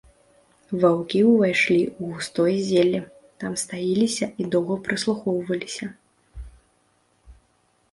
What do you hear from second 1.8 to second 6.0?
ў густое зелле, там стаіліся і доўга прыслухоўваліся.